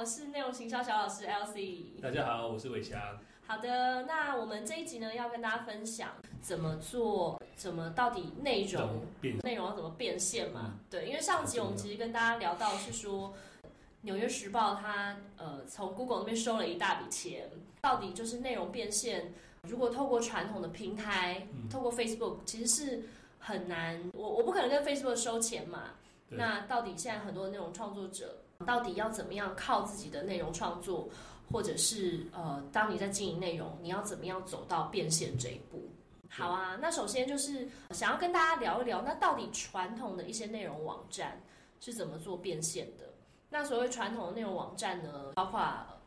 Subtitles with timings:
[0.00, 2.00] 我是内容行销小老师 LC。
[2.00, 2.98] 大家好，我是伟翔。
[3.46, 6.08] 好的，那我们这一集呢，要跟大家分享
[6.40, 9.02] 怎么做，怎么到底内容
[9.42, 10.72] 内容要怎么变现嘛？
[10.88, 13.28] 对，因为上集我们其实跟大家聊到是说，
[14.00, 17.50] 《纽约时报》它呃从 Google 那边收了一大笔钱，
[17.82, 19.34] 到底就是内容变现，
[19.68, 23.02] 如果透过传统的平台，透过 Facebook，其实是
[23.38, 24.02] 很难。
[24.14, 25.90] 我我不可能跟 Facebook 收钱嘛？
[26.30, 28.39] 那到底现在很多内容创作者？
[28.66, 31.08] 到底要怎么样靠自己的内容创作，
[31.50, 35.88] 或者是呃，当你在经营内容，你要怎么样走到变现这一步？
[36.28, 41.42] 好啊，那首先就是想要跟大家聊一聊，那到底传统的一些内容网站
[41.80, 43.04] 是怎么做变现的？
[43.48, 45.60] 那所谓传统的内容网站呢，包括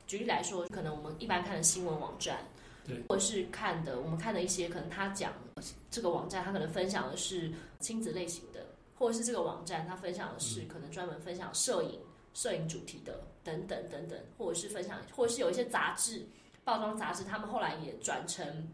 [0.07, 2.39] 举例来说，可能我们一般看的新闻网站，
[2.87, 5.33] 对，或者是看的我们看的一些，可能他讲
[5.91, 8.65] 这个网站，他可能分享的是亲子类型的，
[8.97, 11.99] 或者是这个网站他分享的是可能专门分享摄影。
[12.33, 16.25] 摄影主题的等等等等，或者是分享，或者是有一些杂志、
[16.63, 18.67] 包装杂志，他们后来也转成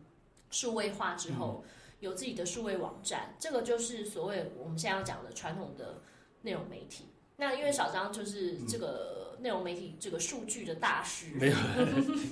[0.50, 1.64] 数位化之后，
[2.00, 3.36] 有自己的数位网站。
[3.39, 6.02] 这个就是所谓我们现在要讲的传统的
[6.42, 7.06] 内容媒体。
[7.36, 11.56] 那因为小张就是这个内容媒体这个数据的大师，没有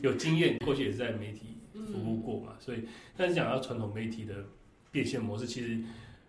[0.11, 4.35] 有经验，过去也是在媒体服务过嘛，所以但是讲到传统媒体的
[4.91, 5.81] 变现模式，其实。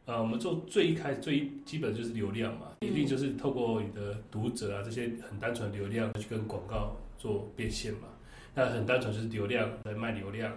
[0.08, 8.08] 呃，我们做最一开始最基本就是流量嘛，一定就是透过你的读者啊这些很单纯的流量去跟广告做变现嘛。
[8.54, 10.50] 那很单纯就是流量来卖流量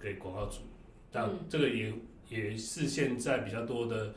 [0.00, 0.60] 给广告主，
[1.12, 1.92] 但这个也
[2.30, 4.14] 也是现在比较多的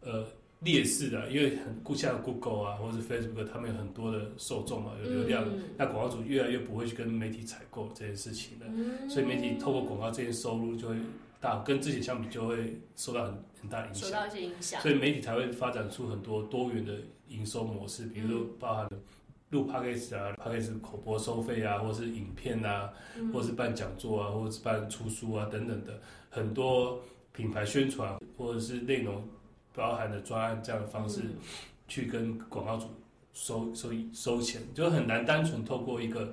[0.00, 0.24] 呃
[0.60, 5.44] 劣势的，因为很像 Google 啊或者是 Facebook，他们有很多的受众嘛，有流量，
[5.76, 10.94] 那广告主越来越不会去跟媒体采购这件事情了，所以媒体透过广告这些收入就会。
[11.44, 16.94] 大跟自己相比，就会受到很很大影响，受到一些影响，所以媒体才会发展出很多多元的
[17.28, 18.88] 营收模式，比如说包含
[19.50, 22.90] 录 podcast 啊，podcast 口播收费啊，或是影片啊，
[23.30, 26.98] 或是办讲座啊，或者是办出书啊等等的，很多
[27.34, 29.22] 品牌宣传或者是内容
[29.74, 31.20] 包含的专案这样的方式，
[31.86, 32.86] 去跟广告主
[33.34, 36.32] 收收收钱，就很难单纯透过一个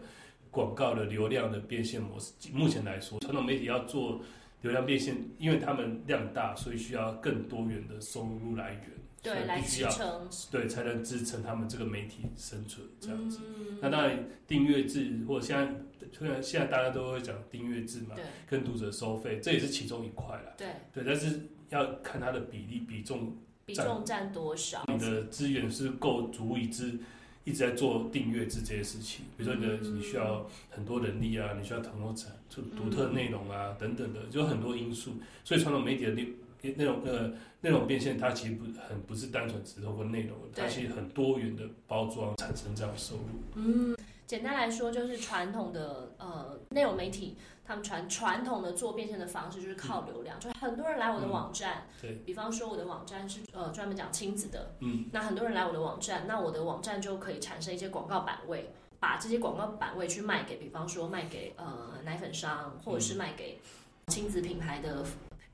[0.49, 2.31] 广告的流量的变现模式。
[2.53, 4.21] 目前来说，传统媒体要做。
[4.61, 8.83] 流量变现，因为他们量大，所以需要更多元的收入来源，
[9.23, 13.39] 对，来支撑，对，才能支撑他们这个媒体生存这样子。
[13.81, 18.15] 那当然，订阅制或者现在，虽然现在大家都会讲订阅制嘛，
[18.47, 20.53] 跟读者收费，这也是其中一块啦。
[20.57, 21.39] 对，对，但是
[21.69, 23.35] 要看它的比例比重，
[23.65, 26.99] 比重占多少，你的资源是够足以支。
[27.43, 35.13] 一直在做订阅制这些事情，比如说你的你需要很多人力啊，你需要腾空产出独特内容啊等等的，就很多因素。
[35.43, 36.27] 所以传统媒体的内
[36.75, 37.31] 那种呃
[37.61, 43.23] 内容变现，它其实不很不是单纯只透过内容，它其实很多元的包装产生这样的收入。
[43.55, 43.95] 嗯。
[44.31, 58.71] 简单来说，就是传统的呃内容媒体，他们传传统的做变现的方式就是靠流量，就是很多人来我的网站，对，比方说我的网站是呃专门讲亲子的，嗯，那很多人来我的网站，那我的网站就可以产生一些广告版位，
[59.01, 63.59] 把这些广告版位去卖给，比方说卖给呃奶粉商，或者是卖给
[64.07, 65.03] 亲子品牌的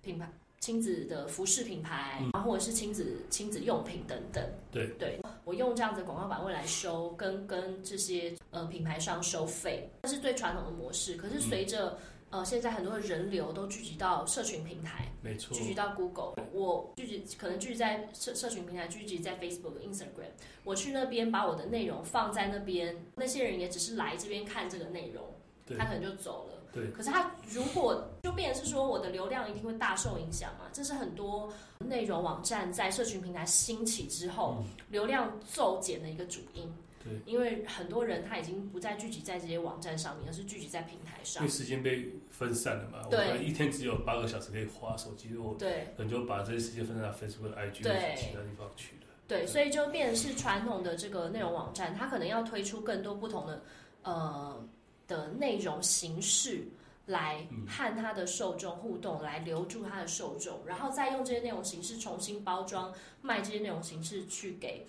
[0.04, 0.32] 品牌。
[0.60, 4.44] 亲子的服饰品牌，然后或者是亲子亲子用品等等。
[4.72, 4.88] 对。
[5.00, 11.16] 对，我用这样子广告版位来收，跟跟这些呃品牌商收费，这是最传统的模式。
[11.16, 11.98] 可是随着
[12.30, 20.32] 呃现在很多的人流都聚集到社群平台，没错，聚集到 Google，我聚集可能聚集在社社群平台，聚集在 Facebook、Instagram，
[20.66, 25.24] 我去那边把我的内容放在那边，那些人也只是来这边看这个内容。
[25.78, 26.57] 他可能就走了。
[26.72, 26.92] 对。
[26.92, 30.66] 可是他如果就变成是说，我的流量一定会大受影响嘛？
[30.72, 36.72] 这是很多内容网站在社群平台兴起之后，流量骤减的一个主因。
[37.04, 37.14] 对。
[37.26, 41.44] 因为很多人他已经不再聚集在这些网站上面，而是聚集在平台上。
[41.44, 43.02] 因为时间被分散了嘛。
[43.10, 43.44] 对。
[43.44, 49.08] 一天只有八个小时可以花手机，我对，可能就把这些时间分散到 Facebook、IG 对其他地方去了。
[49.28, 53.64] 对，所以就变成是传统的这个内容网站，它可能要推出更多不同的
[54.04, 54.68] 呃。
[55.08, 56.68] 的内容形式
[57.06, 64.86] 来和他的受众互动，来留住他的受众，然后再用这些内容形式重新包装卖这些内容形式去给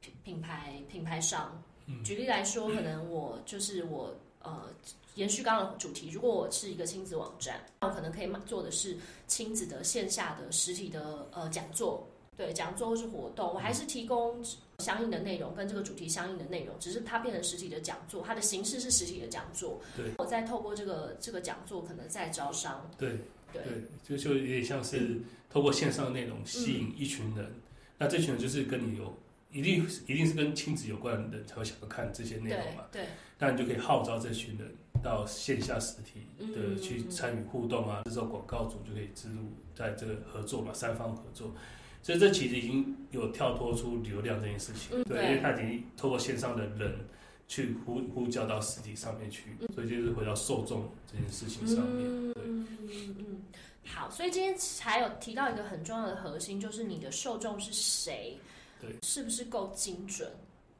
[0.00, 1.62] 品品牌品牌商。
[2.04, 4.12] 举例来说，可能我就是我
[4.42, 4.68] 呃
[5.14, 12.06] 延续刚刚的主题，如果我是一个亲子网站，我可能可以做的是亲子的线下的实体的呃讲座。
[12.36, 14.42] 对，讲座或是活动，我还是提供
[14.78, 19.80] 相应的内容跟这个主题相应的内容，只是它变成实体的讲座，它的形式是实体的讲座。
[19.94, 22.90] 对，我再透过这个这个讲座，可能再招商。
[22.96, 23.18] 对
[23.52, 23.62] 对，
[24.02, 25.20] 就就有点像是
[25.50, 27.52] 透过线上的内容吸引一群人，
[27.98, 29.14] 那这群人就是跟你有
[29.52, 32.84] 一定一定是跟亲子有关的人才会想要看这些内容嘛。
[32.90, 33.04] 对，
[33.38, 41.54] 那你就可以号召这群人到线下实体的去参与互动啊，这时候广告主就可以植入在这个合作嘛，三方合作。
[42.02, 46.98] 所以这其实已经有跳脱出流量这件事情，对，因为它已经透过线上的人
[47.46, 52.32] 去呼呼叫到实体上面去，所以就是回到受众这件事情上面。
[52.34, 53.42] 嗯嗯嗯。
[53.84, 58.36] 好，所以今天才有提到一个很重要的核心，就是你的受众是谁，
[58.80, 60.30] 对，是不是够精准，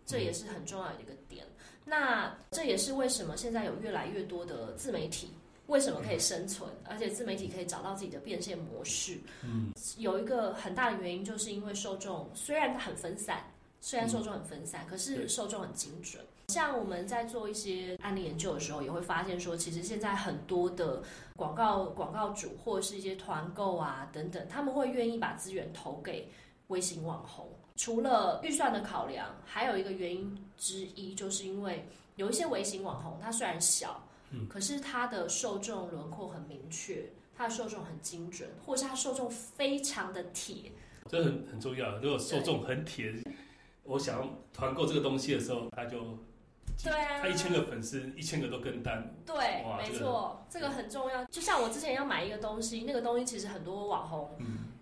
[0.07, 1.45] 这也是很重要的一个点。
[1.85, 5.29] 那这也是为什么现在有越来越多的自媒体
[5.73, 9.19] 为什么可以生存，而且自媒体可以找到自己的变现模式。
[9.43, 13.43] 嗯，有一个很大的原因，就是因为受众虽然它很分散，
[13.81, 16.23] 虽然受众很分散，可是受众很精准。
[16.49, 21.03] 像我们在做一些案例研究的时候，也会发现说，其实现在很多的
[21.37, 26.29] 广告广告主或者是一些团购啊等等，他们会愿意把资源投给
[26.67, 27.49] 微型网红。
[27.77, 31.83] 除了预算的考量，还有一个原因之一，就是因为
[32.17, 40.73] 有一些微型网红，他虽然小，嗯，可是它的受众轮廓很明确，它的受众很精准，或者是它受众非常的铁。
[41.09, 41.99] 这很很重要。
[41.99, 43.15] 如果受众很铁，
[43.85, 46.19] 我想要团购这个东西的时候，他就。
[46.83, 49.15] 对啊，他一千个粉丝，一千个都跟单。
[49.27, 51.25] 对，没错，这个很重要。
[51.27, 54.37] 就像我之前要买一个东西，那个东西其实很多网红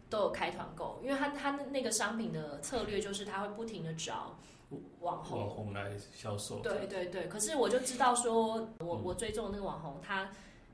[0.08, 4.38] 都有开团购，因为他他那个商品的策略就是他会不停的找
[5.00, 6.60] 网红网红来销售。
[6.60, 10.30] 对对对，可是我就知道说，我我追踪的那个网红，他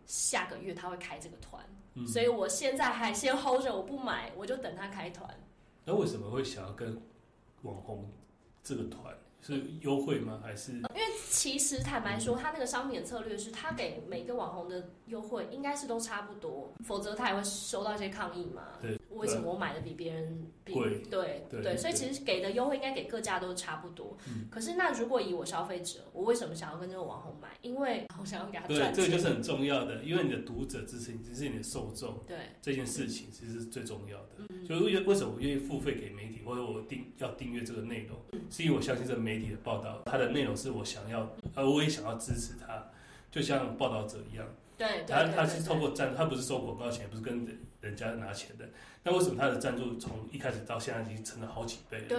[0.07, 1.65] 下个月他会开这个团，
[2.07, 5.29] 所以我现在还先 hold 着，我不买，我就等他开团。
[5.85, 7.01] 那为什么会想要跟
[7.63, 8.11] 网红
[8.63, 9.17] 这个团？
[9.47, 10.41] 是优惠吗？
[10.43, 10.73] 还是？
[10.73, 18.63] 因为其实坦白说，他那个商品的策略是他给每个网红的优惠应该是都差不多，否则他也会收到一些抗议嘛。
[18.83, 18.99] 对。
[19.17, 20.99] 为什么我买的比别人贵？
[21.11, 24.15] 对对，所以其实给的优惠应该给各家都差不多。
[24.51, 27.49] 可是那如果以我消费者，我为什么想要跟这个网红买？
[27.63, 28.95] 因为我想要给他赚钱。
[28.95, 32.23] 对，这个就是很重要的，因为你的读者支持你，只是你的受众。
[32.27, 34.45] 对，这件事情其实是最重要的。
[34.51, 38.19] 嗯，就为为什么我愿意付费给媒体，或者我订要订阅这个内容，
[38.51, 42.83] 是因为我相信这个媒体的报道，它的内容是我想要，而我也想要支持它，
[43.31, 44.47] 就像报道者一样。
[44.79, 47.47] 对，他他是透过赞，他不是收广告钱，不是跟
[47.81, 48.69] 人家拿钱的。
[49.03, 52.03] 那为什么他的赞助从一开始到现在已经成了好几倍？
[52.09, 52.19] 对，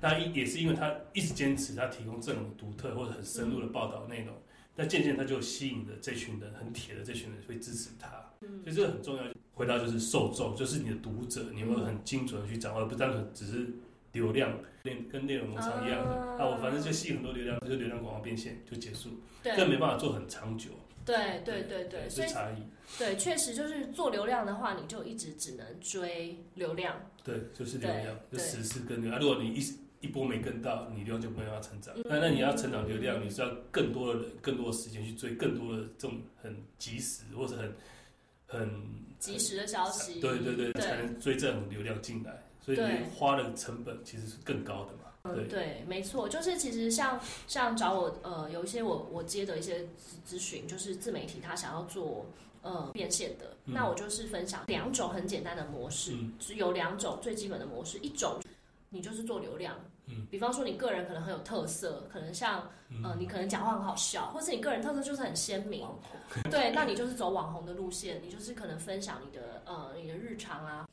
[0.00, 4.34] 那一也是因为他一直坚持他提供这种独特或者很深入的报道内容。
[4.76, 8.08] 那渐渐他就吸引了这群人，很铁的这群人会支持他。
[8.42, 9.22] 嗯，所以这个很重要。
[9.54, 13.70] 回到就是受众，就是你的读者，你会很精准的去掌握，不单纯只是
[14.12, 16.14] 流量，跟跟内容农场一样的。
[16.38, 19.10] 啊，我反正就吸很多流量，这个流量广告变现就结束。
[19.42, 20.70] 对，这没办法做很长久。
[21.04, 22.62] 对对对对，所以差异。
[22.98, 27.00] 对，确实就是做流量的话，你就一直只能追流量。
[27.24, 29.20] 对，就是流量，就实时跟流量。
[29.20, 29.62] 如果你一
[30.00, 31.94] 一波没跟到，你流量就没有办法成长。
[32.04, 37.74] 那那你要成长流量，你是要更多的人、更多的时间去追更多的这种很及时或者很
[38.46, 38.70] 很
[39.18, 40.20] 及时的消息。
[40.20, 42.42] 对对对，才能追这种流量进来。
[42.76, 44.98] 所以你花的成本其实是更高的嘛。
[45.24, 52.24] 嗯，对，没错，就是其实像像找我呃，有一些我我接的一些咨咨询，就是自媒体他想要做
[52.62, 58.40] 呃变现的，那我就是分享两种很简单的模式，只有两种最基本的模式，一种
[58.90, 59.74] 你就是做流量，
[60.06, 62.70] 嗯，比方说你个人可能很有特色，可能像
[63.02, 65.86] 呃你可能讲话很好笑，或是你个人特色就是很鲜明，
[66.48, 70.88] 对，那你就是走网红的路线，你就是可能分享你的呃你的日常啊。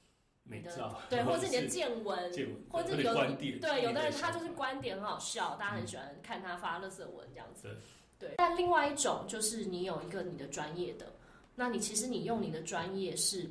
[0.47, 0.71] 美的
[1.09, 2.31] 对，或者是你的见闻，
[2.69, 3.13] 或者有
[3.59, 7.75] 对有的人他就是观点很好笑，大家很喜欢看他发乐色文这样子。
[8.19, 11.07] 对，但另外一种就是你有一个你的专业的，
[11.55, 13.49] 那你其实你用你的专业是，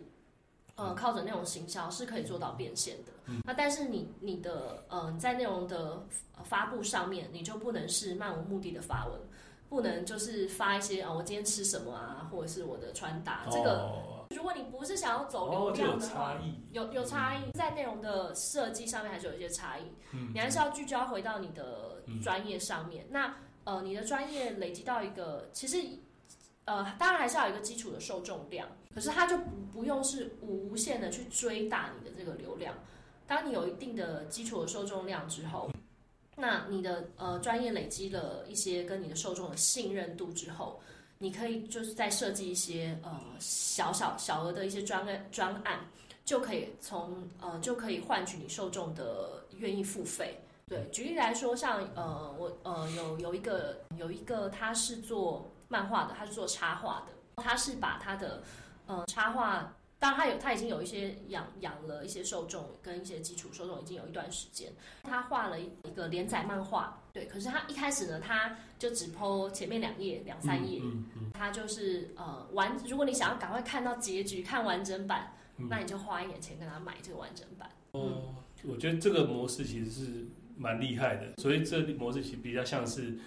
[0.76, 3.12] 呃，靠着那种行销是可以做到变现的。
[3.42, 6.00] 那但是你你的呃在内容的
[6.44, 9.20] 发布上面，你就不能是漫无目的的发文，
[9.68, 13.90] 不能就是发一些啊我今天吃什么啊，或者是我的穿搭这个。
[14.34, 16.36] 如果你不是想要走流量的话，
[16.72, 19.82] 有有差异，在内容的设计上面还是有一些差异。
[20.12, 23.06] 嗯，你还是要聚焦回到你的专业上面。
[23.08, 25.78] 那呃，你的专业累积到一个，其实
[26.64, 32.74] 呃，当然还是要有一个基础的受众量，可是它就不不用是无限的去追大你的这个流量。
[33.26, 35.70] 当你有一定的基础的受众量之后，
[36.36, 40.80] 那你的呃专业累积了一些跟你的受众的信任度之后。
[41.24, 45.80] 你可以就是在设计一些呃小小小额的一些专专案，
[46.22, 50.38] 就可以从呃就可以换取你受众的愿意付费。
[50.66, 58.42] 对，举例来说，像呃我呃有有一个有一个他是做漫画的，他是做插画的，他是把他的
[58.86, 59.72] 呃插画。
[60.04, 64.70] 当然他有他已经有一些养养了一些受众跟一些基础受众已经有一段时间，
[65.02, 70.78] 他画了一个连载漫画，对，可是他一开始呢，他就只剖前面两页两三页，
[71.32, 75.32] 他就是呃完，如果你想要赶快看到结局看完整版，
[75.70, 77.70] 那你就花一点钱跟他买这个完整版。
[77.92, 78.34] 哦，
[78.64, 83.18] 我觉得这个模式其实是蛮厉害的，所以这模式其实比较像是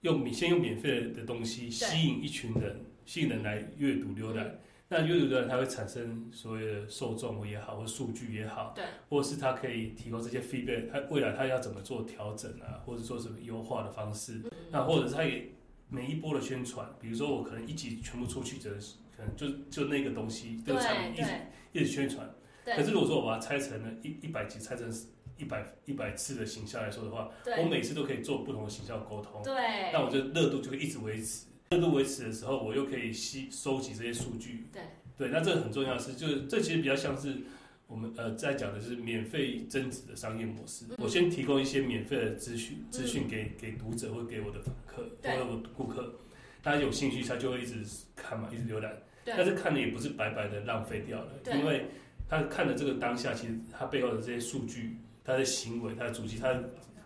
[0.00, 4.58] 用免先用免费的东西吸引一群人，吸引人来阅读浏览。
[4.90, 14.40] 那阅读的人他会产生所谓的受众也好，或数据也好，对，或者是他可以提供这些 feedback，他未来他要怎么做调整啊，或者做什么优化的方式，
[14.70, 15.46] 那或者是他也
[15.90, 18.70] 每一波的宣传，比如说我可能一集全部出去，就
[19.14, 21.32] 可能就就那个东西，这个产品一直
[21.72, 22.26] 一直宣传。
[22.64, 24.90] 可是如果说我把它拆成了一一百集，拆成
[25.36, 31.46] 一百一百次的形象来说的话，我每次都可以做不同的形象沟通，对，那我觉得热度就会一直维持。
[31.70, 34.64] 热度维持的时候，我又可以吸收集这些数据。
[34.72, 34.82] 对
[35.18, 37.36] 对，那这个很重要的是，就是这其实比较像是
[37.86, 40.86] 我们呃在讲的是免费增值的商业模式。
[40.96, 46.14] 我先提供一些免费的资讯资讯给给读者或给我的访客或者我顾客，
[46.62, 47.84] 大家有兴趣他就会一直
[48.16, 48.96] 看嘛，一直浏览。
[49.26, 51.84] 但是看的也不是白白的浪费掉了，因为
[52.30, 56.58] 他看的这个当下，其实他背后的这些数据、他的行为、他的足迹、他。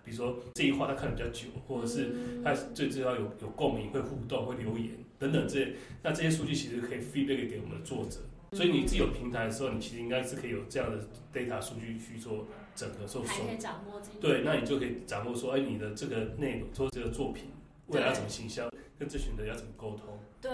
[0.05, 2.13] 比如说这一话他看的比较久，或者是
[2.45, 8.19] 他最最要有有共鸣、会互动、会留言等等这些，那这些数据其实可以 feedback 给我们的作者。
[8.53, 13.45] 所以你自己有平台的时候，你其实应该是可以有这样的 data 数据去做整合、做收。
[13.47, 17.51] 可以掌握这对，那你就可以掌握说，哎，你的这个内容，做这个作品，
[17.87, 18.69] 未来要怎么行销，
[18.99, 20.19] 跟这群人要怎么沟通。
[20.41, 20.51] 对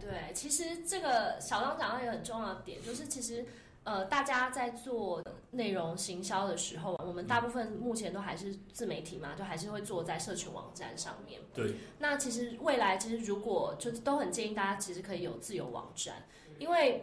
[0.00, 3.44] 对，其实这个小张讲到一个很重要的点，就是其实。
[3.84, 5.20] 呃，大家在做
[5.50, 11.40] 内容行销的时候，我们大部分目前都还是自媒体嘛，就还是会做在社群网站上面。
[11.52, 11.74] 对。
[11.98, 16.14] 那其实未来其实如果就是都很建议大家其实可以有自由网站，
[16.58, 17.02] 因为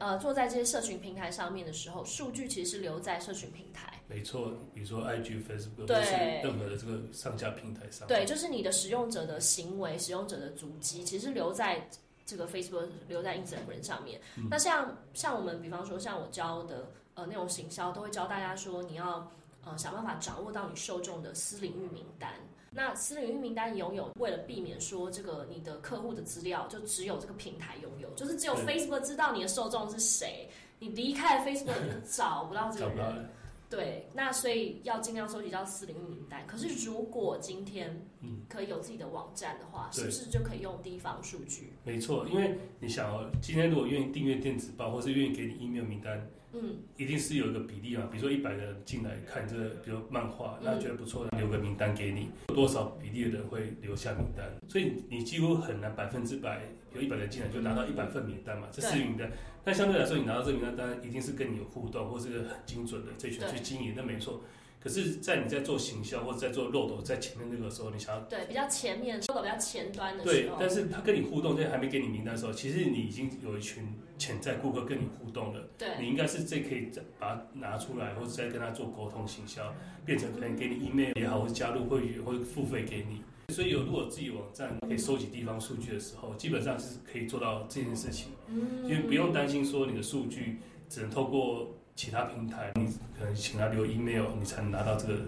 [0.00, 3.92] 呃，做在这些社群平台上面的时候，数据其实是留在社群平台。
[4.08, 8.08] 没错，比如说 IG、Facebook 或是任何的这个上架平台上。
[8.08, 11.88] 对，就是你的使用者的行为、使用者的足迹，其实留在。
[12.24, 19.30] 这个 Facebook 留在 Instagram 上面，那像像我们，比方说像我教的呃那种行销，都会教大家说，你要
[19.64, 22.30] 呃想办法掌握到你受众的私领域名单。
[22.70, 30.48] 那私领域名单拥有，为了避免说这个你的客户的资料就只有这个平台拥有，就是只有 Facebook 知道你的受众是谁，
[30.78, 33.28] 你离开了 Facebook 你找不到这个人。
[33.74, 36.46] 对，那所以要尽量收集到私领域名单。
[36.46, 38.06] 可是如果今天
[38.48, 41.72] 可以有自己的网站的话，是不是就可以用地方数据？
[41.82, 46.28] 没错，因为你想哦，今天如果愿意订阅电子报，或是愿意给你 email 名单。
[46.54, 54.46] 嗯，一定是有一个比例嘛，比如说一百个人进来看这个，比如漫画，那觉得不错的，留个名单给你，有多少比例的人会留下名单？
[54.68, 56.62] 所以你几乎很难百分之百，
[56.94, 59.30] 有一百人进来就拿到一百份名单嘛，这是名单。
[59.64, 64.42] 但相对来说，你拿到这名单，当然一定是跟你有互动，或是很精准的这群去经营，那没错。
[64.82, 75.68] 可是，在你在做行销或者在做漏斗在前面那个时候，你想要对比较前面漏斗比较前端的时候，对，但是他跟你互动，在还没给你名单的时候，其实你已经有一群潜在顾客跟你互动了。
[75.78, 79.72] 对，你应该是这可以把它拿出来，或者再跟他做沟通行销，
[80.04, 83.22] 变成可能给你 email 也好，或者加入会员或付费给你。
[83.54, 90.58] 所以有如果自己网站可以收集地方数据的时候，基本上是可以做到这件事情，嗯因为不用担心说你的数据
[90.88, 91.72] 只能透过。
[91.94, 92.86] 其他平台，你
[93.18, 95.20] 可能请他留 email，你才能拿到这个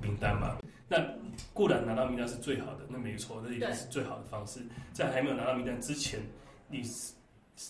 [0.00, 0.56] 名单嘛？
[0.88, 0.98] 那
[1.52, 4.60] 固然拿到名单是最好的，那没错，那一定是最好的方式。
[4.92, 6.20] 在还没有拿到名单之前，
[6.68, 6.82] 你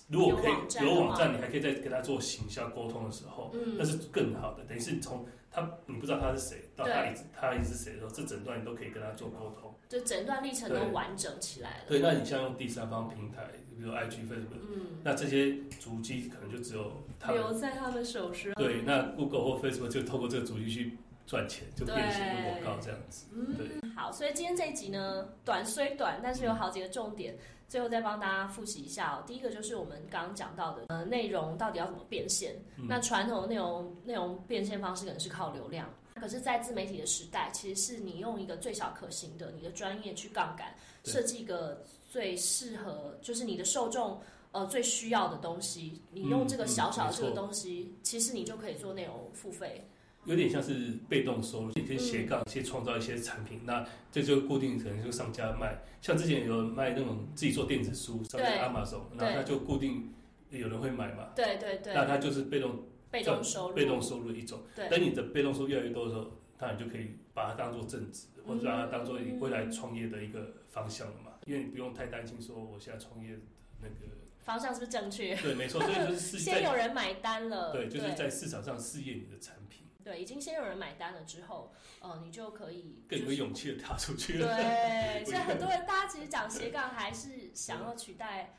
[0.09, 4.65] 如果可以有网站，你还可以再跟他做行销沟通的时候，那是更好的。
[4.65, 11.85] 等于是从他你不知道他是谁，到他一他一直是谁的时候，这整段你都可以跟他做沟通，就整段历程都完整起来了。
[11.89, 13.51] 对，那你像用第三方平台。
[13.79, 18.55] 比如 IG、Facebook，嗯，那这些足迹可能就只有留在他们手上。
[18.55, 23.27] 对，那 Google 或 Facebook 就透过这个足迹去赚钱，就变成广告这样子。
[23.57, 27.37] 对，好，所以今天这一集呢，短虽短，但是有好几个重点，
[27.69, 29.25] 最后再帮大家复习一下哦。
[29.27, 32.55] 第一个就是我们刚刚讲到的，呃，内容到底要怎么变现？
[32.89, 41.85] 那传统的内容内容变现方式可能是靠流量，可是，在自媒体的时代，其实是你用一个最小可行的你的专业去杠杆，设计一个。
[42.09, 44.19] 最适合就是你的受众，
[44.53, 49.87] 呃，最需要的东西，你用这个小小的这个东西，其实你就可以做内容付费。
[50.27, 55.79] 有点像是被动收入，你可以斜杠，去创造一些产品，那这就固定可能就上家卖。
[56.03, 60.13] 像之前有卖那种自己做电子书，上架 Amazon，那他就固定
[60.51, 61.29] 有人会买嘛。
[61.35, 61.95] 对对对。
[61.95, 64.63] 那它就是被动被动收入被动收入的一种。
[64.75, 64.89] 对。
[64.89, 71.33] 等你的被动收入越来越多的时候，那你就可以把它当做正职，或者把它当做你未来创业的一个方向了嘛。
[71.45, 73.39] 因为你不用太担心说我现在创业
[73.81, 73.95] 那个
[74.41, 75.37] 方向是不是正确？
[75.37, 79.66] 对，没错，所以就是 试先有人买单了，对，就是在市场上试验你的产品。
[80.07, 84.55] 对，已经先有人买单了之后，呃，你就可以更有勇气的踏出去了。
[84.55, 88.57] 对， 所以很多人，大家其实讲斜杠还是想要取代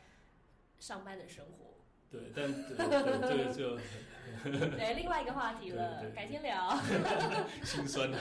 [0.77, 1.66] 上班的生活。
[2.11, 3.77] 对，但对对 就
[4.43, 6.77] 对另外一个话题了，改天聊。
[7.65, 8.17] 心酸的。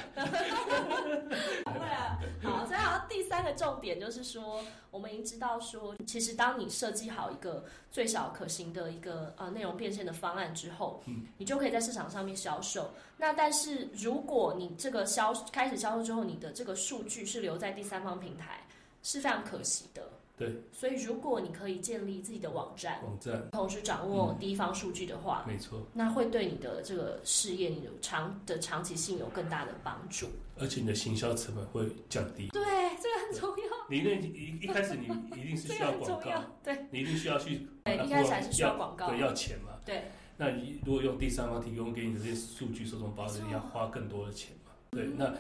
[1.64, 12.92] 不会啊，好，所以好，第三个重点就是说，我们已经知道说，其实当你设计好一个最小可行的一个呃内容变现的方案之后，嗯，你就可以在市场上面销售。
[13.18, 18.66] 那但是如果你这个销开始销售之后，你的这个数据是留在第三方平台，
[19.02, 20.02] 是非常可惜的。
[20.36, 30.26] 对，所以如果你可以建立自己的网站，网站，同时掌握第一方数据的话，没错，那会对你的这个事业，你的长的长期性有更大的帮助，
[30.58, 32.48] 而且你的行销成本会降低。
[32.48, 32.62] 对，
[33.00, 33.64] 这个很重要。
[33.88, 35.06] 你那一一开始你
[35.40, 39.72] 一定是需要广告， 对，你一定需要去，对，一开始还是需要广告，对，要钱嘛。
[39.86, 44.72] 对，那你如果用第三方提供给你的这些数据受众包，你要花更多的钱嘛。
[44.90, 45.32] 对，那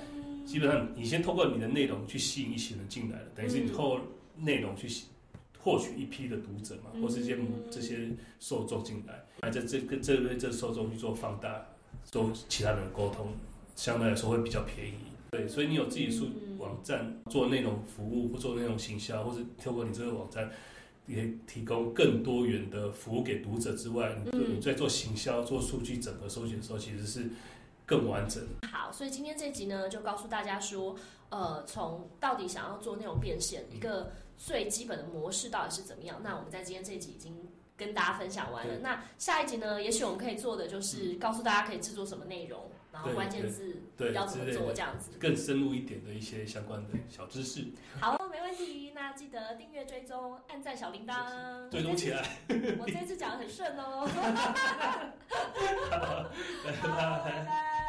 [0.46, 4.00] 基本上你先通过你的内容去吸引一些人进来了，等于是你通过
[4.38, 4.88] 内容去。
[5.58, 7.38] 获取一批的读者嘛，或是这些
[7.68, 11.60] 这些受众进来，来在这跟这对这受众去做放大，
[12.04, 13.32] 做其他人的沟通，
[13.74, 14.92] 相对来说会比较便宜。
[15.32, 20.48] 对，所以你有自己数网站做内容服务，或做内容行销，或者透过你这个网站，
[21.08, 27.28] 也提供更多元的服务给读者之外，你在做行销、做数据整合、收集的时候，其实是
[27.86, 28.42] 更完整。
[28.70, 30.96] 好，所以今天这集呢，就告诉大家说，
[31.30, 34.12] 呃，从到底想要做内容变现一个。
[34.38, 36.20] 最基本的模式到底是怎么样？
[36.22, 37.34] 那我们在今天这一集已经
[37.74, 38.76] 跟大家分享完了。
[38.82, 39.82] 那下一集呢？
[39.82, 43.82] 也许我们可以做的就是告诉大家可以制作什么内容，然后关键字
[44.14, 47.66] 要怎么做这样子，更深入一点的一些相关的小知识。
[48.00, 48.92] 好，没问题。
[48.94, 52.22] 那记得订阅、追踪、按赞小铃铛，追踪起来。
[52.78, 54.08] 我这次讲的很顺哦。
[55.90, 56.30] 好，
[56.64, 56.72] 拜
[57.44, 57.85] 拜。